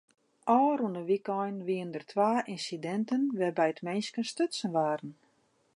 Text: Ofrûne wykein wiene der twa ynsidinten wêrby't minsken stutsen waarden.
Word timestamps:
Ofrûne 0.59 1.01
wykein 1.09 1.55
wiene 1.67 1.91
der 1.95 2.05
twa 2.11 2.31
ynsidinten 2.53 3.21
wêrby't 3.37 3.79
minsken 3.87 4.23
stutsen 4.31 4.71
waarden. 4.77 5.11